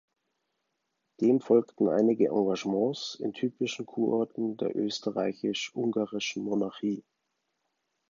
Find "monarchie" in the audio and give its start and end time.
6.43-7.03